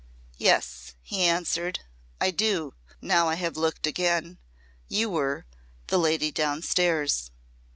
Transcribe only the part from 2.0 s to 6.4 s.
"I do now I have looked again. You were The Lady